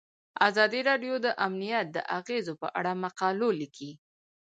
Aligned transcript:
ازادي 0.47 0.81
راډیو 0.89 1.15
د 1.25 1.27
امنیت 1.45 1.87
د 1.91 1.97
اغیزو 2.17 2.53
په 2.61 2.67
اړه 2.79 2.91
مقالو 3.03 3.47
لیکلي. 3.61 3.93